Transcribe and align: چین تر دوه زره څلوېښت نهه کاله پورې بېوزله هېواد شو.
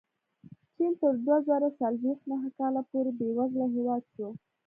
چین 0.75 0.91
تر 1.01 1.13
دوه 1.25 1.37
زره 1.47 1.69
څلوېښت 1.79 2.23
نهه 2.31 2.49
کاله 2.57 2.81
پورې 2.89 3.11
بېوزله 3.19 3.67
هېواد 3.75 4.03
شو. 4.13 4.27